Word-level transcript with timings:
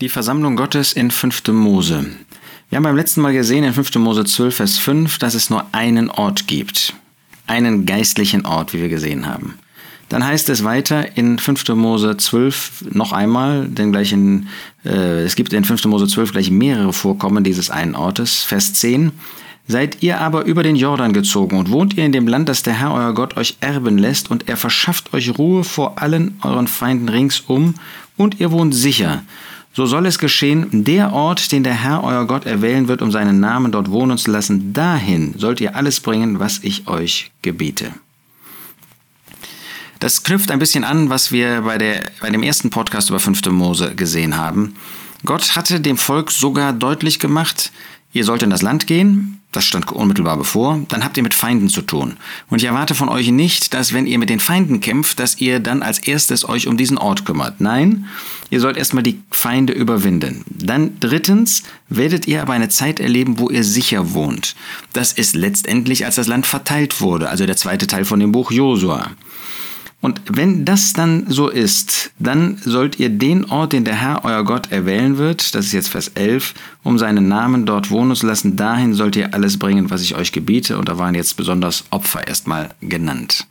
Die 0.00 0.08
Versammlung 0.08 0.56
Gottes 0.56 0.94
in 0.94 1.10
5. 1.10 1.48
Mose. 1.48 2.06
Wir 2.70 2.76
haben 2.76 2.84
beim 2.84 2.96
letzten 2.96 3.20
Mal 3.20 3.34
gesehen 3.34 3.64
in 3.64 3.74
5. 3.74 3.96
Mose 3.96 4.24
12, 4.24 4.56
Vers 4.56 4.78
5, 4.78 5.18
dass 5.18 5.34
es 5.34 5.50
nur 5.50 5.66
einen 5.72 6.08
Ort 6.08 6.46
gibt. 6.46 6.94
Einen 7.46 7.84
geistlichen 7.84 8.46
Ort, 8.46 8.72
wie 8.72 8.80
wir 8.80 8.88
gesehen 8.88 9.26
haben. 9.26 9.58
Dann 10.08 10.24
heißt 10.24 10.48
es 10.48 10.64
weiter 10.64 11.18
in 11.18 11.38
5. 11.38 11.68
Mose 11.74 12.16
12 12.16 12.86
noch 12.92 13.12
einmal, 13.12 13.68
denn 13.68 13.92
gleich 13.92 14.12
in, 14.12 14.46
äh, 14.86 15.22
es 15.22 15.36
gibt 15.36 15.52
in 15.52 15.64
5. 15.64 15.84
Mose 15.84 16.06
12 16.06 16.32
gleich 16.32 16.50
mehrere 16.50 16.94
Vorkommen 16.94 17.44
dieses 17.44 17.68
einen 17.68 17.94
Ortes. 17.94 18.42
Vers 18.42 18.72
10. 18.72 19.12
Seid 19.68 20.02
ihr 20.02 20.18
aber 20.18 20.46
über 20.46 20.62
den 20.62 20.76
Jordan 20.76 21.12
gezogen 21.12 21.58
und 21.58 21.70
wohnt 21.70 21.98
ihr 21.98 22.06
in 22.06 22.12
dem 22.12 22.26
Land, 22.26 22.48
das 22.48 22.62
der 22.62 22.72
Herr 22.72 22.94
euer 22.94 23.12
Gott 23.12 23.36
euch 23.36 23.58
erben 23.60 23.98
lässt, 23.98 24.30
und 24.30 24.48
er 24.48 24.56
verschafft 24.56 25.12
euch 25.12 25.36
Ruhe 25.36 25.62
vor 25.62 26.00
allen 26.00 26.38
euren 26.42 26.68
Feinden 26.68 27.10
ringsum, 27.10 27.74
und 28.16 28.40
ihr 28.40 28.50
wohnt 28.50 28.74
sicher. 28.74 29.24
So 29.72 29.86
soll 29.86 30.06
es 30.06 30.18
geschehen, 30.18 30.84
der 30.84 31.12
Ort, 31.12 31.52
den 31.52 31.62
der 31.62 31.74
Herr 31.74 32.02
euer 32.02 32.26
Gott 32.26 32.44
erwählen 32.44 32.88
wird, 32.88 33.02
um 33.02 33.12
seinen 33.12 33.38
Namen 33.38 33.70
dort 33.70 33.90
wohnen 33.90 34.18
zu 34.18 34.30
lassen, 34.30 34.72
dahin 34.72 35.34
sollt 35.38 35.60
ihr 35.60 35.76
alles 35.76 36.00
bringen, 36.00 36.40
was 36.40 36.58
ich 36.62 36.88
euch 36.88 37.30
gebiete. 37.42 37.92
Das 40.00 40.22
knüpft 40.22 40.50
ein 40.50 40.58
bisschen 40.58 40.82
an, 40.82 41.10
was 41.10 41.30
wir 41.30 41.60
bei, 41.60 41.78
der, 41.78 42.10
bei 42.20 42.30
dem 42.30 42.42
ersten 42.42 42.70
Podcast 42.70 43.10
über 43.10 43.20
5. 43.20 43.46
Mose 43.50 43.94
gesehen 43.94 44.36
haben. 44.36 44.74
Gott 45.24 45.54
hatte 45.54 45.80
dem 45.80 45.98
Volk 45.98 46.30
sogar 46.30 46.72
deutlich 46.72 47.18
gemacht, 47.18 47.70
ihr 48.12 48.24
sollt 48.24 48.42
in 48.42 48.50
das 48.50 48.62
Land 48.62 48.86
gehen, 48.86 49.40
das 49.52 49.64
stand 49.64 49.90
unmittelbar 49.90 50.36
bevor, 50.36 50.80
dann 50.88 51.04
habt 51.04 51.16
ihr 51.16 51.24
mit 51.24 51.34
Feinden 51.34 51.68
zu 51.68 51.82
tun. 51.82 52.16
Und 52.48 52.58
ich 52.58 52.68
erwarte 52.68 52.94
von 52.94 53.08
euch 53.08 53.30
nicht, 53.32 53.74
dass 53.74 53.92
wenn 53.92 54.06
ihr 54.06 54.18
mit 54.18 54.30
den 54.30 54.38
Feinden 54.38 54.80
kämpft, 54.80 55.18
dass 55.18 55.40
ihr 55.40 55.58
dann 55.58 55.82
als 55.82 55.98
erstes 55.98 56.48
euch 56.48 56.68
um 56.68 56.76
diesen 56.76 56.98
Ort 56.98 57.24
kümmert. 57.24 57.60
Nein, 57.60 58.06
ihr 58.50 58.60
sollt 58.60 58.76
erstmal 58.76 59.02
die 59.02 59.20
Feinde 59.30 59.72
überwinden. 59.72 60.44
Dann 60.46 61.00
drittens 61.00 61.64
werdet 61.88 62.28
ihr 62.28 62.42
aber 62.42 62.52
eine 62.52 62.68
Zeit 62.68 63.00
erleben, 63.00 63.38
wo 63.38 63.50
ihr 63.50 63.64
sicher 63.64 64.14
wohnt. 64.14 64.54
Das 64.92 65.12
ist 65.12 65.34
letztendlich, 65.34 66.04
als 66.04 66.14
das 66.14 66.28
Land 66.28 66.46
verteilt 66.46 67.00
wurde, 67.00 67.28
also 67.28 67.44
der 67.44 67.56
zweite 67.56 67.88
Teil 67.88 68.04
von 68.04 68.20
dem 68.20 68.30
Buch 68.30 68.52
Josua. 68.52 69.10
Und 70.02 70.22
wenn 70.30 70.64
das 70.64 70.94
dann 70.94 71.26
so 71.28 71.48
ist, 71.48 72.12
dann 72.18 72.56
sollt 72.64 72.98
ihr 72.98 73.10
den 73.10 73.44
Ort, 73.44 73.74
den 73.74 73.84
der 73.84 73.96
Herr 73.96 74.24
euer 74.24 74.44
Gott 74.44 74.72
erwählen 74.72 75.18
wird, 75.18 75.54
das 75.54 75.66
ist 75.66 75.72
jetzt 75.72 75.88
Vers 75.88 76.08
11, 76.14 76.54
um 76.82 76.98
seinen 76.98 77.28
Namen 77.28 77.66
dort 77.66 77.90
wohnen 77.90 78.16
zu 78.16 78.26
lassen, 78.26 78.56
dahin 78.56 78.94
sollt 78.94 79.16
ihr 79.16 79.34
alles 79.34 79.58
bringen, 79.58 79.90
was 79.90 80.00
ich 80.00 80.14
euch 80.14 80.32
gebiete. 80.32 80.78
Und 80.78 80.88
da 80.88 80.96
waren 80.96 81.14
jetzt 81.14 81.36
besonders 81.36 81.84
Opfer 81.90 82.26
erstmal 82.26 82.70
genannt. 82.80 83.46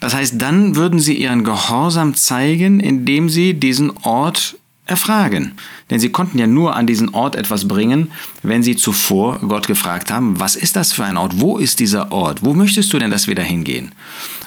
Das 0.00 0.14
heißt, 0.14 0.40
dann 0.40 0.76
würden 0.76 1.00
sie 1.00 1.14
ihren 1.14 1.44
Gehorsam 1.44 2.14
zeigen, 2.14 2.80
indem 2.80 3.28
sie 3.28 3.52
diesen 3.52 3.90
Ort 4.04 4.56
erfragen. 4.86 5.52
Denn 5.90 6.00
sie 6.00 6.08
konnten 6.08 6.38
ja 6.38 6.46
nur 6.46 6.76
an 6.76 6.86
diesen 6.86 7.10
Ort 7.10 7.36
etwas 7.36 7.68
bringen, 7.68 8.10
wenn 8.42 8.62
sie 8.62 8.76
zuvor 8.76 9.38
Gott 9.40 9.66
gefragt 9.66 10.10
haben, 10.10 10.40
was 10.40 10.56
ist 10.56 10.76
das 10.76 10.92
für 10.92 11.04
ein 11.04 11.18
Ort? 11.18 11.40
Wo 11.40 11.58
ist 11.58 11.80
dieser 11.80 12.10
Ort? 12.10 12.42
Wo 12.42 12.54
möchtest 12.54 12.90
du 12.92 12.98
denn, 12.98 13.10
dass 13.10 13.26
wir 13.26 13.34
da 13.34 13.42
hingehen? 13.42 13.92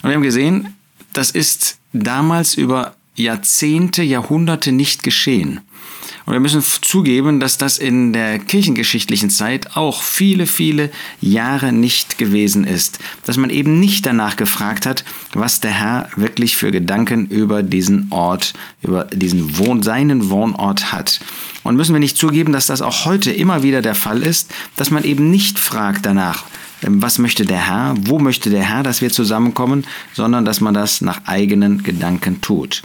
Und 0.01 0.09
wir 0.09 0.15
haben 0.15 0.23
gesehen, 0.23 0.75
das 1.13 1.31
ist 1.31 1.77
damals 1.93 2.55
über 2.55 2.95
Jahrzehnte, 3.15 4.03
Jahrhunderte 4.03 4.71
nicht 4.71 5.03
geschehen. 5.03 5.61
Und 6.25 6.33
wir 6.33 6.39
müssen 6.39 6.61
zugeben, 6.61 7.39
dass 7.39 7.57
das 7.57 7.77
in 7.77 8.13
der 8.13 8.37
kirchengeschichtlichen 8.39 9.29
Zeit 9.29 9.75
auch 9.75 10.03
viele, 10.03 10.45
viele 10.45 10.91
Jahre 11.19 11.71
nicht 11.71 12.17
gewesen 12.17 12.63
ist. 12.63 12.99
Dass 13.25 13.37
man 13.37 13.49
eben 13.49 13.79
nicht 13.79 14.05
danach 14.05 14.35
gefragt 14.35 14.85
hat, 14.85 15.03
was 15.33 15.59
der 15.59 15.71
Herr 15.71 16.09
wirklich 16.15 16.55
für 16.55 16.71
Gedanken 16.71 17.25
über 17.25 17.63
diesen 17.63 18.07
Ort, 18.11 18.53
über 18.83 19.05
diesen 19.05 19.57
Wohn, 19.57 19.81
seinen 19.81 20.29
Wohnort 20.29 20.91
hat. 20.91 21.19
Und 21.63 21.75
müssen 21.75 21.93
wir 21.93 21.99
nicht 21.99 22.17
zugeben, 22.17 22.53
dass 22.53 22.67
das 22.67 22.81
auch 22.81 23.05
heute 23.05 23.31
immer 23.31 23.63
wieder 23.63 23.81
der 23.81 23.95
Fall 23.95 24.21
ist, 24.21 24.51
dass 24.75 24.91
man 24.91 25.03
eben 25.03 25.31
nicht 25.31 25.59
fragt 25.59 26.05
danach, 26.05 26.45
was 26.81 27.19
möchte 27.19 27.45
der 27.45 27.67
Herr, 27.67 27.95
wo 27.97 28.19
möchte 28.19 28.49
der 28.49 28.63
Herr, 28.63 28.83
dass 28.83 29.01
wir 29.01 29.11
zusammenkommen, 29.11 29.85
sondern 30.13 30.45
dass 30.45 30.61
man 30.61 30.73
das 30.73 31.01
nach 31.01 31.21
eigenen 31.25 31.83
Gedanken 31.83 32.41
tut. 32.41 32.83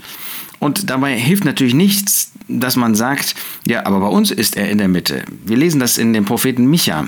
Und 0.59 0.89
dabei 0.89 1.17
hilft 1.17 1.45
natürlich 1.45 1.73
nichts, 1.73 2.31
dass 2.47 2.75
man 2.75 2.95
sagt, 2.95 3.35
ja, 3.67 3.85
aber 3.85 3.99
bei 3.99 4.07
uns 4.07 4.31
ist 4.31 4.57
er 4.57 4.69
in 4.69 4.77
der 4.77 4.87
Mitte. 4.87 5.23
Wir 5.45 5.57
lesen 5.57 5.79
das 5.79 5.97
in 5.97 6.13
dem 6.13 6.25
Propheten 6.25 6.65
Micha. 6.65 7.05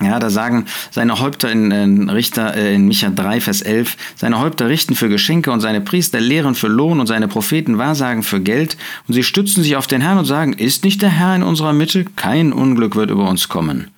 Ja, 0.00 0.20
da 0.20 0.30
sagen 0.30 0.66
seine 0.92 1.18
Häupter 1.18 1.50
in, 1.50 1.72
in 1.72 2.08
Richter 2.08 2.54
äh, 2.54 2.74
in 2.74 2.86
Micha 2.86 3.10
3 3.10 3.40
Vers 3.40 3.62
11, 3.62 3.96
seine 4.14 4.38
Häupter 4.38 4.68
richten 4.68 4.94
für 4.94 5.08
Geschenke 5.08 5.50
und 5.50 5.60
seine 5.60 5.80
Priester 5.80 6.20
lehren 6.20 6.54
für 6.54 6.68
Lohn 6.68 7.00
und 7.00 7.08
seine 7.08 7.26
Propheten 7.26 7.78
wahrsagen 7.78 8.22
für 8.22 8.40
Geld 8.40 8.76
und 9.08 9.14
sie 9.14 9.24
stützen 9.24 9.64
sich 9.64 9.74
auf 9.74 9.88
den 9.88 10.00
Herrn 10.00 10.18
und 10.18 10.24
sagen, 10.24 10.52
ist 10.52 10.84
nicht 10.84 11.02
der 11.02 11.10
Herr 11.10 11.34
in 11.34 11.42
unserer 11.42 11.72
Mitte? 11.72 12.04
Kein 12.14 12.52
Unglück 12.52 12.94
wird 12.94 13.10
über 13.10 13.28
uns 13.28 13.48
kommen. 13.48 13.88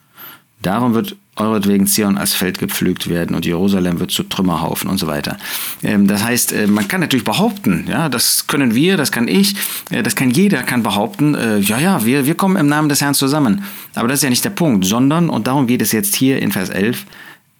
Darum 0.62 0.94
wird 0.94 1.16
euretwegen 1.40 1.86
Zion 1.86 2.18
als 2.18 2.34
Feld 2.34 2.58
gepflügt 2.58 3.08
werden 3.08 3.34
und 3.34 3.46
Jerusalem 3.46 3.98
wird 3.98 4.10
zu 4.10 4.22
Trümmerhaufen 4.22 4.88
und 4.88 4.98
so 4.98 5.06
weiter. 5.06 5.38
Ähm, 5.82 6.06
das 6.06 6.22
heißt, 6.22 6.52
äh, 6.52 6.66
man 6.66 6.86
kann 6.86 7.00
natürlich 7.00 7.24
behaupten, 7.24 7.86
ja, 7.88 8.08
das 8.08 8.46
können 8.46 8.74
wir, 8.74 8.96
das 8.96 9.10
kann 9.10 9.26
ich, 9.26 9.54
äh, 9.90 10.02
das 10.02 10.14
kann 10.14 10.30
jeder, 10.30 10.62
kann 10.62 10.82
behaupten, 10.82 11.34
äh, 11.34 11.58
ja, 11.58 11.78
ja, 11.78 12.04
wir, 12.04 12.26
wir 12.26 12.34
kommen 12.34 12.56
im 12.56 12.66
Namen 12.66 12.88
des 12.88 13.00
Herrn 13.00 13.14
zusammen. 13.14 13.64
Aber 13.94 14.08
das 14.08 14.18
ist 14.18 14.24
ja 14.24 14.30
nicht 14.30 14.44
der 14.44 14.50
Punkt, 14.50 14.84
sondern, 14.84 15.28
und 15.30 15.46
darum 15.46 15.66
geht 15.66 15.82
es 15.82 15.92
jetzt 15.92 16.14
hier 16.14 16.40
in 16.40 16.52
Vers 16.52 16.68
11, 16.68 17.06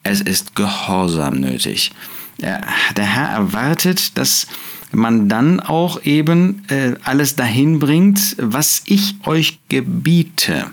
es 0.03 0.21
ist 0.21 0.55
Gehorsam 0.55 1.41
nötig. 1.41 1.93
Der 2.39 3.05
Herr 3.05 3.29
erwartet, 3.29 4.17
dass 4.17 4.47
man 4.93 5.29
dann 5.29 5.61
auch 5.61 6.03
eben 6.05 6.63
alles 7.05 7.37
dahin 7.37 7.79
bringt, 7.79 8.37
was 8.39 8.83
ich 8.87 9.15
euch 9.25 9.59
gebiete. 9.69 10.67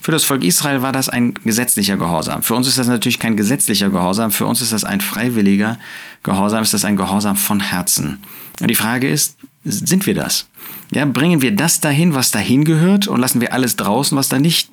Für 0.00 0.12
das 0.12 0.24
Volk 0.24 0.44
Israel 0.44 0.82
war 0.82 0.92
das 0.92 1.08
ein 1.08 1.34
gesetzlicher 1.34 1.96
Gehorsam. 1.96 2.42
Für 2.42 2.54
uns 2.54 2.68
ist 2.68 2.78
das 2.78 2.86
natürlich 2.86 3.18
kein 3.18 3.36
gesetzlicher 3.36 3.90
Gehorsam, 3.90 4.30
für 4.30 4.46
uns 4.46 4.62
ist 4.62 4.72
das 4.72 4.84
ein 4.84 5.00
freiwilliger 5.00 5.78
Gehorsam, 6.22 6.62
ist 6.62 6.74
das 6.74 6.84
ein 6.84 6.96
Gehorsam 6.96 7.36
von 7.36 7.60
Herzen. 7.60 8.18
Und 8.60 8.68
die 8.68 8.74
Frage 8.74 9.08
ist, 9.08 9.36
sind 9.64 10.06
wir 10.06 10.14
das? 10.14 10.46
Ja, 10.92 11.04
bringen 11.04 11.42
wir 11.42 11.54
das 11.54 11.80
dahin, 11.80 12.14
was 12.14 12.30
dahin 12.30 12.64
gehört 12.64 13.08
und 13.08 13.20
lassen 13.20 13.40
wir 13.40 13.52
alles 13.52 13.76
draußen, 13.76 14.16
was 14.16 14.28
da 14.28 14.38
nicht 14.38 14.70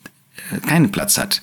äh, 0.51 0.59
keinen 0.59 0.91
Platz 0.91 1.17
hat? 1.17 1.41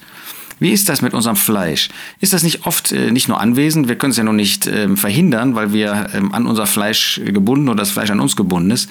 Wie 0.61 0.71
ist 0.71 0.89
das 0.89 1.03
mit 1.03 1.15
unserem 1.15 1.37
Fleisch? 1.37 1.89
Ist 2.21 2.33
das 2.33 2.43
nicht 2.43 2.67
oft 2.67 2.93
äh, 2.93 3.11
nicht 3.11 3.29
nur 3.29 3.41
anwesend? 3.41 3.89
Wir 3.89 3.97
können 3.97 4.13
es 4.13 4.19
ja 4.19 4.25
noch 4.25 4.33
nicht 4.33 4.67
ähm, 4.67 4.97
verhindern, 4.97 5.55
weil 5.57 5.73
wir 5.73 6.11
ähm, 6.15 6.33
an 6.33 6.47
unser 6.47 6.67
Fleisch 6.67 7.21
gebunden 7.25 7.69
oder 7.69 7.79
das 7.79 7.91
Fleisch 7.91 8.11
an 8.11 8.21
uns 8.21 8.37
gebunden 8.37 8.71
ist. 8.71 8.89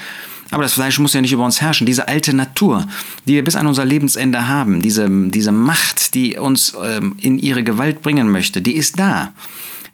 Aber 0.51 0.63
das 0.63 0.73
Fleisch 0.73 0.97
muss 0.97 1.13
ja 1.13 1.21
nicht 1.21 1.31
über 1.31 1.45
uns 1.45 1.61
herrschen. 1.61 1.85
Diese 1.85 2.07
alte 2.07 2.35
Natur, 2.35 2.87
die 3.25 3.35
wir 3.35 3.43
bis 3.43 3.55
an 3.55 3.67
unser 3.67 3.85
Lebensende 3.85 4.47
haben, 4.47 4.81
diese, 4.81 5.07
diese 5.29 5.51
Macht, 5.51 6.15
die 6.15 6.37
uns 6.37 6.75
ähm, 6.83 7.15
in 7.21 7.37
ihre 7.37 7.63
Gewalt 7.63 8.01
bringen 8.01 8.31
möchte, 8.31 8.61
die 8.61 8.75
ist 8.75 8.99
da. 8.99 9.31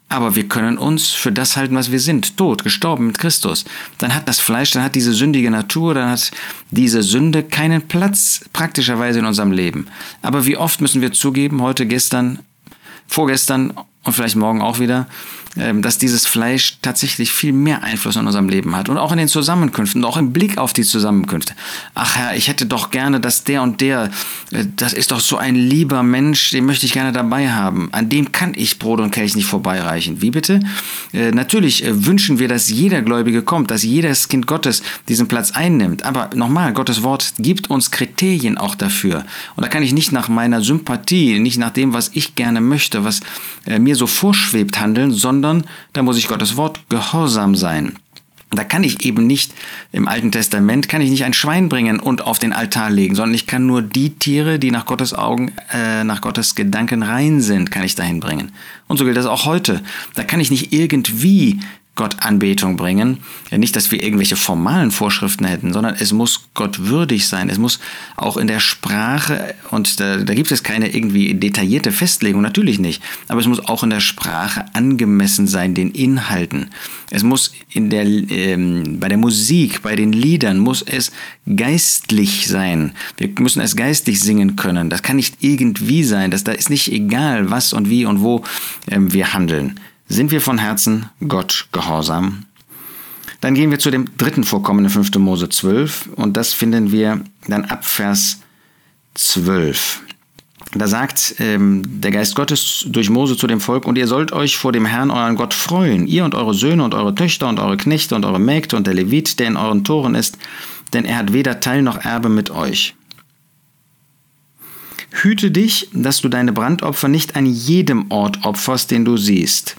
Aber 0.08 0.36
wir 0.36 0.46
können 0.46 0.78
uns 0.78 1.08
für 1.08 1.32
das 1.32 1.56
halten, 1.56 1.74
was 1.74 1.90
wir 1.90 1.98
sind, 1.98 2.36
tot, 2.36 2.62
gestorben 2.62 3.08
mit 3.08 3.18
Christus. 3.18 3.64
Dann 3.98 4.14
hat 4.14 4.28
das 4.28 4.38
Fleisch, 4.38 4.70
dann 4.70 4.84
hat 4.84 4.94
diese 4.94 5.12
sündige 5.12 5.50
Natur, 5.50 5.94
dann 5.94 6.10
hat 6.10 6.30
diese 6.70 7.02
Sünde 7.02 7.42
keinen 7.42 7.82
Platz 7.88 8.44
praktischerweise 8.52 9.18
in 9.18 9.24
unserem 9.24 9.50
Leben. 9.50 9.88
Aber 10.22 10.46
wie 10.46 10.56
oft 10.56 10.80
müssen 10.80 11.02
wir 11.02 11.12
zugeben, 11.12 11.60
heute, 11.60 11.86
gestern, 11.86 12.38
vorgestern 13.08 13.74
und 14.06 14.12
vielleicht 14.12 14.36
morgen 14.36 14.62
auch 14.62 14.78
wieder, 14.78 15.06
ähm, 15.58 15.80
dass 15.80 15.96
dieses 15.96 16.26
Fleisch 16.26 16.76
tatsächlich 16.82 17.32
viel 17.32 17.52
mehr 17.52 17.82
Einfluss 17.82 18.16
in 18.16 18.26
unserem 18.26 18.48
Leben 18.50 18.76
hat 18.76 18.90
und 18.90 18.98
auch 18.98 19.10
in 19.10 19.16
den 19.16 19.28
Zusammenkünften, 19.28 20.04
auch 20.04 20.18
im 20.18 20.32
Blick 20.32 20.58
auf 20.58 20.74
die 20.74 20.82
Zusammenkünfte. 20.82 21.54
Ach 21.94 22.14
Herr, 22.14 22.36
ich 22.36 22.48
hätte 22.48 22.66
doch 22.66 22.90
gerne, 22.90 23.20
dass 23.20 23.44
der 23.44 23.62
und 23.62 23.80
der, 23.80 24.10
äh, 24.50 24.66
das 24.76 24.92
ist 24.92 25.12
doch 25.12 25.20
so 25.20 25.38
ein 25.38 25.54
lieber 25.54 26.02
Mensch, 26.02 26.50
den 26.50 26.66
möchte 26.66 26.84
ich 26.84 26.92
gerne 26.92 27.10
dabei 27.10 27.50
haben. 27.50 27.88
An 27.92 28.10
dem 28.10 28.32
kann 28.32 28.52
ich 28.54 28.78
Brot 28.78 29.00
und 29.00 29.12
Kelch 29.12 29.34
nicht 29.34 29.46
vorbeireichen. 29.46 30.20
Wie 30.20 30.30
bitte? 30.30 30.60
Äh, 31.14 31.30
natürlich 31.30 31.84
äh, 31.84 32.04
wünschen 32.04 32.38
wir, 32.38 32.48
dass 32.48 32.68
jeder 32.68 33.00
Gläubige 33.00 33.42
kommt, 33.42 33.70
dass 33.70 33.82
jedes 33.82 34.28
Kind 34.28 34.46
Gottes 34.46 34.82
diesen 35.08 35.26
Platz 35.26 35.52
einnimmt. 35.52 36.04
Aber 36.04 36.30
nochmal, 36.34 36.74
Gottes 36.74 37.02
Wort 37.02 37.32
gibt 37.38 37.70
uns 37.70 37.90
Kriterien 37.90 38.58
auch 38.58 38.74
dafür. 38.74 39.24
Und 39.56 39.64
da 39.64 39.68
kann 39.68 39.82
ich 39.82 39.94
nicht 39.94 40.12
nach 40.12 40.28
meiner 40.28 40.60
Sympathie, 40.60 41.38
nicht 41.38 41.56
nach 41.56 41.70
dem, 41.70 41.94
was 41.94 42.10
ich 42.12 42.34
gerne 42.34 42.60
möchte, 42.60 43.04
was 43.04 43.20
mir 43.78 43.95
so 43.96 44.06
vorschwebt 44.06 44.78
handeln, 44.78 45.12
sondern 45.12 45.36
sondern 45.36 45.64
da 45.92 46.02
muss 46.02 46.18
ich 46.18 46.28
Gottes 46.28 46.56
Wort 46.56 46.80
gehorsam 46.88 47.54
sein. 47.54 47.96
Da 48.50 48.62
kann 48.62 48.84
ich 48.84 49.04
eben 49.04 49.26
nicht 49.26 49.52
im 49.92 50.06
Alten 50.06 50.30
Testament 50.30 50.88
kann 50.88 51.00
ich 51.00 51.10
nicht 51.10 51.24
ein 51.24 51.34
Schwein 51.34 51.68
bringen 51.68 51.98
und 51.98 52.22
auf 52.22 52.38
den 52.38 52.52
Altar 52.52 52.90
legen, 52.90 53.16
sondern 53.16 53.34
ich 53.34 53.46
kann 53.46 53.66
nur 53.66 53.82
die 53.82 54.10
Tiere, 54.10 54.58
die 54.58 54.70
nach 54.70 54.86
Gottes 54.86 55.12
Augen, 55.12 55.52
äh, 55.72 56.04
nach 56.04 56.20
Gottes 56.20 56.54
Gedanken 56.54 57.02
rein 57.02 57.40
sind, 57.40 57.72
kann 57.72 57.82
ich 57.82 57.96
dahin 57.96 58.20
bringen. 58.20 58.52
Und 58.86 58.98
so 58.98 59.04
gilt 59.04 59.16
das 59.16 59.26
auch 59.26 59.46
heute. 59.46 59.82
Da 60.14 60.22
kann 60.22 60.40
ich 60.40 60.50
nicht 60.50 60.72
irgendwie 60.72 61.58
Gott 61.96 62.16
Anbetung 62.20 62.76
bringen. 62.76 63.18
Ja, 63.50 63.58
nicht, 63.58 63.74
dass 63.74 63.90
wir 63.90 64.02
irgendwelche 64.02 64.36
formalen 64.36 64.90
Vorschriften 64.90 65.46
hätten, 65.46 65.72
sondern 65.72 65.96
es 65.98 66.12
muss 66.12 66.48
Gott 66.54 66.86
würdig 66.86 67.26
sein. 67.26 67.48
Es 67.48 67.58
muss 67.58 67.80
auch 68.16 68.36
in 68.36 68.46
der 68.46 68.60
Sprache, 68.60 69.54
und 69.70 69.98
da, 69.98 70.18
da 70.18 70.34
gibt 70.34 70.52
es 70.52 70.62
keine 70.62 70.94
irgendwie 70.94 71.34
detaillierte 71.34 71.90
Festlegung, 71.90 72.42
natürlich 72.42 72.78
nicht, 72.78 73.02
aber 73.28 73.40
es 73.40 73.46
muss 73.46 73.66
auch 73.66 73.82
in 73.82 73.90
der 73.90 74.00
Sprache 74.00 74.66
angemessen 74.74 75.48
sein, 75.48 75.74
den 75.74 75.90
Inhalten. 75.90 76.68
Es 77.10 77.22
muss 77.22 77.52
in 77.70 77.88
der, 77.88 78.04
ähm, 78.04 78.98
bei 79.00 79.08
der 79.08 79.18
Musik, 79.18 79.82
bei 79.82 79.96
den 79.96 80.12
Liedern, 80.12 80.58
muss 80.58 80.82
es 80.82 81.12
geistlich 81.56 82.46
sein. 82.46 82.92
Wir 83.16 83.30
müssen 83.38 83.62
es 83.62 83.74
geistlich 83.74 84.20
singen 84.20 84.56
können. 84.56 84.90
Das 84.90 85.02
kann 85.02 85.16
nicht 85.16 85.36
irgendwie 85.40 86.04
sein. 86.04 86.30
Das, 86.30 86.44
da 86.44 86.52
ist 86.52 86.68
nicht 86.68 86.92
egal, 86.92 87.50
was 87.50 87.72
und 87.72 87.88
wie 87.88 88.04
und 88.04 88.20
wo 88.20 88.44
ähm, 88.90 89.12
wir 89.12 89.32
handeln. 89.32 89.80
Sind 90.08 90.30
wir 90.30 90.40
von 90.40 90.58
Herzen 90.58 91.08
Gott 91.26 91.68
gehorsam? 91.72 92.44
Dann 93.40 93.54
gehen 93.54 93.70
wir 93.70 93.78
zu 93.78 93.90
dem 93.90 94.16
dritten 94.16 94.44
Vorkommen 94.44 94.84
in 94.84 94.90
5. 94.90 95.14
Mose 95.16 95.48
12 95.48 96.10
und 96.16 96.36
das 96.36 96.52
finden 96.52 96.92
wir 96.92 97.20
dann 97.48 97.64
ab 97.64 97.84
Vers 97.84 98.40
12. 99.14 100.02
Da 100.74 100.88
sagt 100.88 101.36
ähm, 101.38 101.82
der 102.00 102.10
Geist 102.10 102.34
Gottes 102.34 102.84
durch 102.88 103.08
Mose 103.08 103.36
zu 103.36 103.46
dem 103.46 103.60
Volk, 103.60 103.86
und 103.86 103.96
ihr 103.96 104.06
sollt 104.06 104.32
euch 104.32 104.56
vor 104.56 104.72
dem 104.72 104.84
Herrn 104.84 105.10
euren 105.10 105.36
Gott 105.36 105.54
freuen, 105.54 106.06
ihr 106.06 106.24
und 106.24 106.34
eure 106.34 106.54
Söhne 106.54 106.84
und 106.84 106.94
eure 106.94 107.14
Töchter 107.14 107.48
und 107.48 107.60
eure 107.60 107.76
Knechte 107.76 108.14
und 108.14 108.24
eure 108.24 108.40
Mägde 108.40 108.76
und 108.76 108.86
der 108.86 108.94
Levit, 108.94 109.38
der 109.38 109.48
in 109.48 109.56
euren 109.56 109.84
Toren 109.84 110.14
ist, 110.14 110.38
denn 110.92 111.04
er 111.04 111.18
hat 111.18 111.32
weder 111.32 111.60
Teil 111.60 111.82
noch 111.82 112.04
Erbe 112.04 112.28
mit 112.28 112.50
euch. 112.50 112.94
Hüte 115.12 115.50
dich, 115.50 115.88
dass 115.92 116.20
du 116.20 116.28
deine 116.28 116.52
Brandopfer 116.52 117.08
nicht 117.08 117.36
an 117.36 117.46
jedem 117.46 118.10
Ort 118.10 118.44
opferst, 118.44 118.90
den 118.90 119.04
du 119.04 119.16
siehst, 119.16 119.76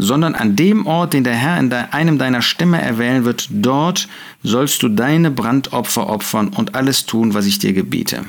sondern 0.00 0.34
an 0.34 0.56
dem 0.56 0.86
Ort, 0.86 1.12
den 1.12 1.24
der 1.24 1.34
Herr 1.34 1.58
in 1.58 1.72
einem 1.72 2.18
deiner 2.18 2.42
Stämme 2.42 2.80
erwählen 2.80 3.24
wird, 3.24 3.48
dort 3.50 4.08
sollst 4.42 4.82
du 4.82 4.88
deine 4.88 5.30
Brandopfer 5.30 6.08
opfern 6.08 6.48
und 6.48 6.74
alles 6.74 7.06
tun, 7.06 7.34
was 7.34 7.46
ich 7.46 7.58
dir 7.58 7.72
gebiete. 7.72 8.24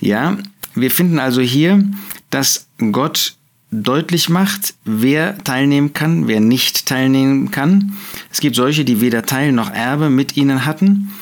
Ja, 0.00 0.36
wir 0.74 0.90
finden 0.90 1.18
also 1.18 1.40
hier, 1.40 1.84
dass 2.30 2.66
Gott 2.78 3.36
deutlich 3.70 4.28
macht, 4.28 4.74
wer 4.84 5.38
teilnehmen 5.44 5.92
kann, 5.92 6.28
wer 6.28 6.40
nicht 6.40 6.86
teilnehmen 6.86 7.50
kann. 7.50 7.96
Es 8.30 8.40
gibt 8.40 8.56
solche, 8.56 8.84
die 8.84 9.00
weder 9.00 9.24
Teil 9.24 9.52
noch 9.52 9.70
Erbe 9.70 10.10
mit 10.10 10.36
ihnen 10.36 10.66
hatten. 10.66 11.12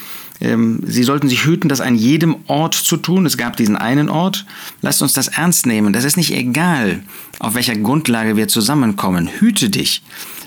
Ähm, 0.41 0.81
sie 0.87 1.03
sollten 1.03 1.29
sich 1.29 1.45
hüten, 1.45 1.69
das 1.69 1.81
an 1.81 1.95
jedem 1.95 2.37
Ort 2.47 2.75
zu 2.75 2.97
tun. 2.97 3.27
Es 3.27 3.37
gab 3.37 3.57
diesen 3.57 3.77
einen 3.77 4.09
Ort. 4.09 4.47
Lasst 4.83 5.03
uns 5.03 5.13
das 5.13 5.29
ernst 5.29 5.67
nehmen. 5.67 5.93
Das 5.93 6.05
ist 6.05 6.17
nicht 6.17 6.33
egal, 6.33 7.03
auf 7.39 7.55
welcher 7.55 7.77
Grundlage 7.77 8.37
wir 8.37 8.49
zusammenkommen. 8.49 9.29
Hüte 9.29 9.71
dich. 9.71 10.03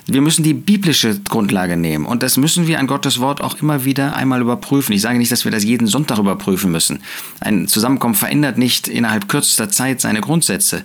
Wir 0.06 0.20
müssen 0.20 0.42
die 0.42 0.52
biblische 0.52 1.18
Grundlage 1.20 1.78
nehmen 1.78 2.04
und 2.04 2.22
das 2.22 2.36
müssen 2.36 2.66
wir 2.66 2.78
an 2.78 2.86
Gottes 2.86 3.20
Wort 3.20 3.40
auch 3.40 3.62
immer 3.62 3.86
wieder 3.86 4.14
einmal 4.14 4.42
überprüfen. 4.42 4.92
Ich 4.92 5.00
sage 5.00 5.16
nicht, 5.16 5.32
dass 5.32 5.46
wir 5.46 5.50
das 5.50 5.64
jeden 5.64 5.86
Sonntag 5.86 6.18
überprüfen 6.18 6.70
müssen. 6.70 6.98
Ein 7.40 7.68
Zusammenkommen 7.68 8.14
verändert 8.14 8.58
nicht 8.58 8.86
innerhalb 8.86 9.28
kürzester 9.28 9.70
Zeit 9.70 10.02
seine 10.02 10.20
Grundsätze. 10.20 10.84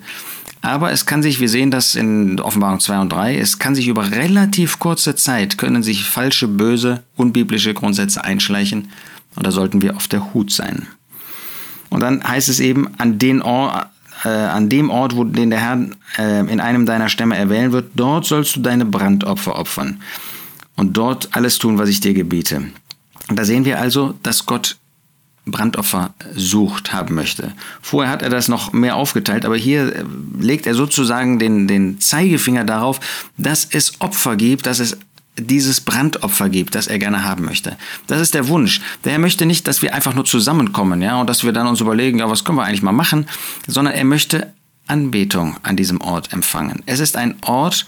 Aber 0.62 0.92
es 0.92 1.06
kann 1.06 1.24
sich, 1.24 1.40
wir 1.40 1.48
sehen 1.48 1.72
das 1.72 1.96
in 1.96 2.40
Offenbarung 2.40 2.80
2 2.80 3.00
und 3.00 3.10
3, 3.14 3.38
es 3.38 3.60
kann 3.60 3.76
sich 3.76 3.88
über 3.88 4.12
relativ 4.12 4.80
kurze 4.80 5.16
Zeit, 5.16 5.58
können 5.58 5.84
sich 5.84 6.04
falsche, 6.04 6.48
böse, 6.48 7.04
unbiblische 7.16 7.74
Grundsätze 7.74 8.24
einschleichen. 8.24 8.90
Und 9.36 9.46
da 9.46 9.52
sollten 9.52 9.82
wir 9.82 9.96
auf 9.96 10.08
der 10.08 10.34
Hut 10.34 10.52
sein. 10.52 10.88
Und 11.90 12.02
dann 12.02 12.24
heißt 12.24 12.50
es 12.50 12.60
eben, 12.60 12.90
an, 12.98 13.20
den 13.20 13.42
Ort, 13.42 13.88
äh, 14.26 14.30
an 14.30 14.70
dem 14.70 14.90
Ort, 14.90 15.16
wo 15.16 15.24
den 15.24 15.50
der 15.50 15.60
Herr 15.60 15.80
äh, 16.18 16.52
in 16.52 16.60
einem 16.60 16.86
deiner 16.86 17.10
Stämme 17.10 17.38
erwählen 17.38 17.72
wird, 17.72 17.92
dort 17.96 18.26
sollst 18.26 18.56
du 18.56 18.60
deine 18.60 18.86
Brandopfer 18.86 19.58
opfern. 19.58 20.02
Und 20.76 20.98
dort 20.98 21.30
alles 21.32 21.58
tun, 21.58 21.78
was 21.78 21.90
ich 21.90 22.00
dir 22.00 22.14
gebiete. 22.14 22.64
Und 23.30 23.38
da 23.38 23.46
sehen 23.46 23.66
wir 23.66 23.80
also, 23.80 24.16
dass 24.24 24.46
Gott 24.46 24.78
Brandopfer 25.46 26.14
sucht, 26.36 26.94
haben 26.94 27.16
möchte. 27.16 27.54
Vorher 27.82 28.12
hat 28.12 28.22
er 28.22 28.30
das 28.30 28.48
noch 28.48 28.74
mehr 28.74 28.96
aufgeteilt, 28.96 29.46
aber 29.46 29.58
hier 29.58 29.96
äh, 29.96 30.04
legt 30.40 30.68
er 30.68 30.76
sozusagen 30.76 31.40
den, 31.40 31.68
den 31.68 32.00
Zeigefinger 32.00 32.64
darauf, 32.64 33.00
dass 33.38 33.68
es 33.72 34.00
Opfer 34.00 34.36
gibt, 34.36 34.66
dass 34.66 34.80
es 34.80 34.98
dieses 35.38 35.82
Brandopfer 35.82 36.50
gibt, 36.50 36.76
das 36.76 36.88
er 36.88 37.00
gerne 37.00 37.24
haben 37.24 37.46
möchte. 37.46 37.78
Das 38.08 38.20
ist 38.20 38.34
der 38.34 38.48
Wunsch. 38.48 38.82
Der 39.06 39.20
möchte 39.20 39.46
nicht, 39.46 39.68
dass 39.68 39.82
wir 39.82 39.94
einfach 39.94 40.14
nur 40.14 40.26
zusammenkommen, 40.26 41.02
ja, 41.02 41.20
und 41.20 41.30
dass 41.30 41.44
wir 41.44 41.54
dann 41.54 41.68
uns 41.68 41.82
überlegen, 41.82 42.20
ja, 42.20 42.30
was 42.30 42.44
können 42.44 42.58
wir 42.58 42.66
eigentlich 42.66 42.82
mal 42.82 42.92
machen, 42.92 43.28
sondern 43.68 43.94
er 43.94 44.06
möchte 44.06 44.52
Anbetung 44.88 45.58
an 45.64 45.76
diesem 45.76 46.02
Ort 46.02 46.34
empfangen. 46.34 46.84
Es 46.86 47.00
ist 47.00 47.16
ein 47.16 47.36
Ort, 47.44 47.86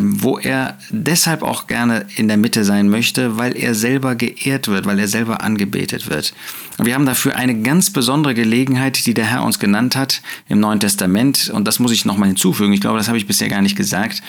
wo 0.00 0.38
er 0.38 0.76
deshalb 0.90 1.42
auch 1.42 1.66
gerne 1.66 2.06
in 2.16 2.28
der 2.28 2.36
Mitte 2.36 2.64
sein 2.64 2.88
möchte, 2.88 3.38
weil 3.38 3.56
er 3.56 3.74
selber 3.74 4.14
geehrt 4.14 4.68
wird, 4.68 4.84
weil 4.84 4.98
er 4.98 5.08
selber 5.08 5.42
angebetet 5.42 6.10
wird. 6.10 6.34
Wir 6.78 6.94
haben 6.94 7.06
dafür 7.06 7.36
eine 7.36 7.62
ganz 7.62 7.90
besondere 7.90 8.34
Gelegenheit, 8.34 9.06
die 9.06 9.14
der 9.14 9.24
Herr 9.24 9.42
uns 9.42 9.58
genannt 9.58 9.96
hat 9.96 10.20
im 10.48 10.60
Neuen 10.60 10.80
Testament. 10.80 11.50
Und 11.52 11.66
das 11.66 11.78
muss 11.78 11.92
ich 11.92 12.04
nochmal 12.04 12.28
hinzufügen. 12.28 12.72
Ich 12.72 12.80
glaube, 12.80 12.98
das 12.98 13.08
habe 13.08 13.18
ich 13.18 13.26
bisher 13.26 13.48
gar 13.48 13.62
nicht 13.62 13.76
gesagt 13.76 14.22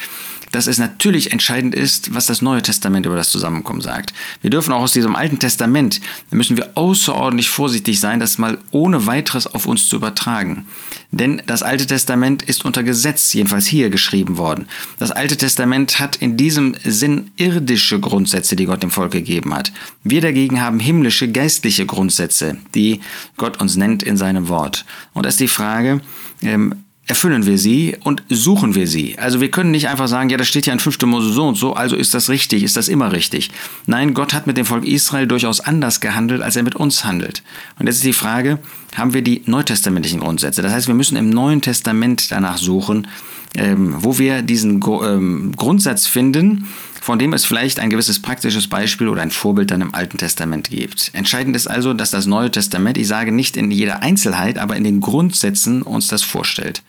dass 0.51 0.67
es 0.67 0.77
natürlich 0.77 1.31
entscheidend 1.31 1.75
ist, 1.75 2.13
was 2.13 2.25
das 2.25 2.41
Neue 2.41 2.61
Testament 2.61 3.05
über 3.05 3.15
das 3.15 3.29
Zusammenkommen 3.29 3.81
sagt. 3.81 4.13
Wir 4.41 4.49
dürfen 4.49 4.73
auch 4.73 4.81
aus 4.81 4.93
diesem 4.93 5.15
Alten 5.15 5.39
Testament, 5.39 6.01
da 6.29 6.37
müssen 6.37 6.57
wir 6.57 6.71
außerordentlich 6.75 7.49
vorsichtig 7.49 7.99
sein, 7.99 8.19
das 8.19 8.37
mal 8.37 8.57
ohne 8.71 9.05
weiteres 9.05 9.47
auf 9.47 9.65
uns 9.65 9.87
zu 9.87 9.95
übertragen. 9.95 10.65
Denn 11.11 11.41
das 11.45 11.63
Alte 11.63 11.85
Testament 11.85 12.43
ist 12.43 12.63
unter 12.63 12.83
Gesetz, 12.83 13.33
jedenfalls 13.33 13.65
hier 13.65 13.89
geschrieben 13.89 14.37
worden. 14.37 14.67
Das 14.97 15.11
Alte 15.11 15.37
Testament 15.37 15.99
hat 15.99 16.15
in 16.15 16.37
diesem 16.37 16.75
Sinn 16.83 17.31
irdische 17.35 17.99
Grundsätze, 17.99 18.55
die 18.55 18.65
Gott 18.65 18.83
dem 18.83 18.91
Volk 18.91 19.11
gegeben 19.11 19.53
hat. 19.53 19.73
Wir 20.03 20.21
dagegen 20.21 20.61
haben 20.61 20.79
himmlische, 20.79 21.29
geistliche 21.29 21.85
Grundsätze, 21.85 22.57
die 22.75 23.01
Gott 23.37 23.59
uns 23.59 23.75
nennt 23.75 24.03
in 24.03 24.17
seinem 24.17 24.47
Wort. 24.47 24.85
Und 25.13 25.23
da 25.23 25.29
ist 25.29 25.39
die 25.39 25.47
Frage, 25.47 26.01
ähm, 26.41 26.75
erfüllen 27.11 27.45
wir 27.45 27.57
sie 27.57 27.97
und 28.05 28.23
suchen 28.29 28.73
wir 28.73 28.87
sie. 28.87 29.19
Also 29.19 29.41
wir 29.41 29.51
können 29.51 29.71
nicht 29.71 29.89
einfach 29.89 30.07
sagen, 30.07 30.29
ja, 30.29 30.37
das 30.37 30.47
steht 30.47 30.65
ja 30.65 30.71
in 30.71 30.79
5. 30.79 31.01
Mose 31.01 31.33
so 31.33 31.45
und 31.45 31.55
so, 31.55 31.73
also 31.73 31.97
ist 31.97 32.13
das 32.13 32.29
richtig, 32.29 32.63
ist 32.63 32.77
das 32.77 32.87
immer 32.87 33.11
richtig. 33.11 33.51
Nein, 33.85 34.13
Gott 34.13 34.33
hat 34.33 34.47
mit 34.47 34.55
dem 34.55 34.63
Volk 34.63 34.85
Israel 34.85 35.27
durchaus 35.27 35.59
anders 35.59 35.99
gehandelt, 35.99 36.41
als 36.41 36.55
er 36.55 36.63
mit 36.63 36.77
uns 36.77 37.03
handelt. 37.03 37.43
Und 37.77 37.87
jetzt 37.87 37.97
ist 37.97 38.05
die 38.05 38.13
Frage, 38.13 38.59
haben 38.95 39.13
wir 39.13 39.23
die 39.23 39.41
neutestamentlichen 39.45 40.21
Grundsätze? 40.21 40.61
Das 40.61 40.71
heißt, 40.71 40.87
wir 40.87 40.95
müssen 40.95 41.17
im 41.17 41.29
Neuen 41.29 41.61
Testament 41.61 42.31
danach 42.31 42.57
suchen, 42.57 43.09
ähm, 43.55 43.93
wo 43.97 44.17
wir 44.17 44.41
diesen 44.41 44.79
ähm, 44.81 45.51
Grundsatz 45.57 46.07
finden, 46.07 46.69
von 47.01 47.19
dem 47.19 47.33
es 47.33 47.43
vielleicht 47.43 47.81
ein 47.81 47.89
gewisses 47.89 48.21
praktisches 48.21 48.67
Beispiel 48.67 49.09
oder 49.09 49.21
ein 49.21 49.31
Vorbild 49.31 49.69
dann 49.71 49.81
im 49.81 49.93
Alten 49.93 50.17
Testament 50.17 50.69
gibt. 50.69 51.11
Entscheidend 51.13 51.57
ist 51.57 51.67
also, 51.67 51.93
dass 51.93 52.11
das 52.11 52.25
Neue 52.25 52.51
Testament, 52.51 52.97
ich 52.97 53.09
sage 53.09 53.33
nicht 53.33 53.57
in 53.57 53.69
jeder 53.69 54.01
Einzelheit, 54.01 54.57
aber 54.57 54.77
in 54.77 54.85
den 54.85 55.01
Grundsätzen 55.01 55.81
uns 55.81 56.07
das 56.07 56.23
vorstellt. 56.23 56.81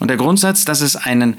Und 0.00 0.08
der 0.08 0.16
Grundsatz, 0.16 0.64
dass 0.64 0.80
es 0.80 0.96
einen 0.96 1.36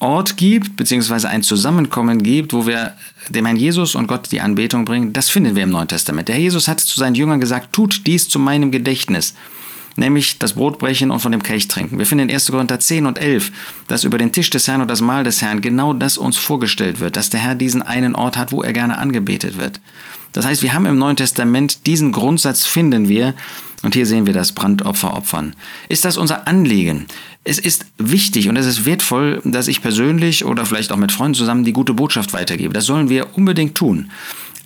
Ort 0.00 0.36
gibt, 0.36 0.76
beziehungsweise 0.76 1.28
ein 1.28 1.42
Zusammenkommen 1.42 2.22
gibt, 2.22 2.52
wo 2.52 2.66
wir 2.66 2.94
dem 3.30 3.46
Herrn 3.46 3.56
Jesus 3.56 3.94
und 3.94 4.06
Gott 4.06 4.30
die 4.30 4.40
Anbetung 4.40 4.84
bringen, 4.84 5.12
das 5.12 5.28
finden 5.28 5.56
wir 5.56 5.64
im 5.64 5.70
Neuen 5.70 5.88
Testament. 5.88 6.28
Der 6.28 6.36
Herr 6.36 6.42
Jesus 6.42 6.68
hat 6.68 6.80
zu 6.80 6.98
seinen 6.98 7.16
Jüngern 7.16 7.40
gesagt, 7.40 7.72
tut 7.72 8.06
dies 8.06 8.28
zu 8.28 8.38
meinem 8.38 8.70
Gedächtnis, 8.70 9.34
nämlich 9.96 10.38
das 10.38 10.52
Brot 10.52 10.78
brechen 10.78 11.10
und 11.10 11.18
von 11.18 11.32
dem 11.32 11.42
Kelch 11.42 11.66
trinken. 11.66 11.98
Wir 11.98 12.06
finden 12.06 12.28
in 12.28 12.34
1. 12.34 12.50
Korinther 12.50 12.78
10 12.78 13.06
und 13.06 13.18
11, 13.18 13.50
dass 13.88 14.04
über 14.04 14.18
den 14.18 14.30
Tisch 14.30 14.50
des 14.50 14.68
Herrn 14.68 14.82
und 14.82 14.88
das 14.88 15.00
Mahl 15.00 15.24
des 15.24 15.42
Herrn 15.42 15.60
genau 15.60 15.92
das 15.92 16.16
uns 16.16 16.36
vorgestellt 16.36 17.00
wird, 17.00 17.16
dass 17.16 17.30
der 17.30 17.40
Herr 17.40 17.56
diesen 17.56 17.82
einen 17.82 18.14
Ort 18.14 18.36
hat, 18.36 18.52
wo 18.52 18.62
er 18.62 18.72
gerne 18.72 18.98
angebetet 18.98 19.58
wird. 19.58 19.80
Das 20.38 20.46
heißt, 20.46 20.62
wir 20.62 20.72
haben 20.72 20.86
im 20.86 20.98
Neuen 20.98 21.16
Testament 21.16 21.84
diesen 21.88 22.12
Grundsatz 22.12 22.64
finden 22.64 23.08
wir, 23.08 23.34
und 23.82 23.94
hier 23.94 24.06
sehen 24.06 24.24
wir 24.24 24.32
das 24.32 24.52
Brandopfer 24.52 25.16
opfern. 25.16 25.56
Ist 25.88 26.04
das 26.04 26.16
unser 26.16 26.46
Anliegen? 26.46 27.06
Es 27.42 27.58
ist 27.58 27.86
wichtig 27.98 28.48
und 28.48 28.56
es 28.56 28.64
ist 28.64 28.84
wertvoll, 28.84 29.42
dass 29.44 29.66
ich 29.66 29.82
persönlich 29.82 30.44
oder 30.44 30.64
vielleicht 30.64 30.92
auch 30.92 30.96
mit 30.96 31.10
Freunden 31.10 31.34
zusammen 31.34 31.64
die 31.64 31.72
gute 31.72 31.92
Botschaft 31.92 32.34
weitergebe. 32.34 32.72
Das 32.72 32.84
sollen 32.84 33.08
wir 33.08 33.36
unbedingt 33.36 33.74
tun. 33.74 34.12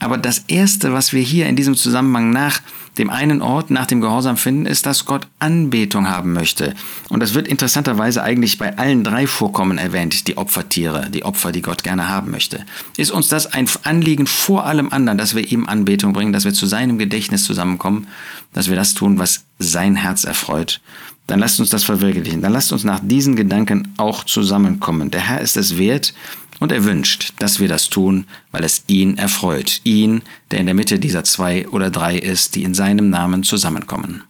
Aber 0.02 0.18
das 0.18 0.44
Erste, 0.48 0.92
was 0.92 1.12
wir 1.12 1.22
hier 1.22 1.46
in 1.46 1.56
diesem 1.56 1.76
Zusammenhang 1.76 2.30
nach 2.30 2.60
dem 2.98 3.08
einen 3.08 3.40
Ort, 3.40 3.70
nach 3.70 3.86
dem 3.86 4.00
Gehorsam 4.00 4.36
finden, 4.36 4.66
ist, 4.66 4.84
dass 4.84 5.06
Gott 5.06 5.26
Anbetung 5.38 6.08
haben 6.08 6.32
möchte. 6.32 6.74
Und 7.08 7.20
das 7.20 7.32
wird 7.34 7.48
interessanterweise 7.48 8.22
eigentlich 8.22 8.58
bei 8.58 8.76
allen 8.76 9.02
drei 9.04 9.26
Vorkommen 9.26 9.78
erwähnt, 9.78 10.26
die 10.28 10.36
Opfertiere, 10.36 11.08
die 11.08 11.24
Opfer, 11.24 11.52
die 11.52 11.62
Gott 11.62 11.84
gerne 11.84 12.08
haben 12.08 12.30
möchte. 12.30 12.64
Ist 12.96 13.12
uns 13.12 13.28
das 13.28 13.46
ein 13.46 13.66
Anliegen 13.84 14.26
vor 14.26 14.66
allem 14.66 14.92
anderen, 14.92 15.16
dass 15.16 15.34
wir 15.34 15.50
ihm 15.50 15.66
Anbetung 15.66 16.12
bringen, 16.12 16.32
dass 16.32 16.44
wir 16.44 16.52
zu 16.52 16.66
seinem 16.66 16.98
Gedächtnis 16.98 17.44
zusammenkommen, 17.44 18.08
dass 18.52 18.68
wir 18.68 18.76
das 18.76 18.94
tun, 18.94 19.18
was 19.18 19.44
sein 19.58 19.96
Herz 19.96 20.24
erfreut? 20.24 20.80
Dann 21.28 21.38
lasst 21.38 21.60
uns 21.60 21.70
das 21.70 21.84
verwirklichen. 21.84 22.42
Dann 22.42 22.52
lasst 22.52 22.72
uns 22.72 22.84
nach 22.84 23.00
diesen 23.02 23.36
Gedanken 23.36 23.94
auch 23.96 24.24
zusammenkommen. 24.24 25.10
Der 25.10 25.20
Herr 25.20 25.40
ist 25.40 25.56
es 25.56 25.78
wert, 25.78 26.12
und 26.62 26.70
er 26.70 26.84
wünscht, 26.84 27.32
dass 27.40 27.58
wir 27.58 27.66
das 27.66 27.88
tun, 27.88 28.24
weil 28.52 28.62
es 28.62 28.84
ihn 28.86 29.18
erfreut. 29.18 29.80
Ihn, 29.82 30.22
der 30.52 30.60
in 30.60 30.66
der 30.66 30.76
Mitte 30.76 31.00
dieser 31.00 31.24
zwei 31.24 31.66
oder 31.68 31.90
drei 31.90 32.16
ist, 32.16 32.54
die 32.54 32.62
in 32.62 32.72
seinem 32.72 33.10
Namen 33.10 33.42
zusammenkommen. 33.42 34.22